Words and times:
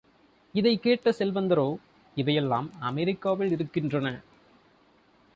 இதைக் 0.53 0.81
கேட்ட 0.81 1.09
செல்வந்தரோ, 1.09 1.77
இவையெல்லாம் 2.15 2.71
அமெரிக்காவில் 2.79 3.51
இருக்கின்றன. 3.51 4.21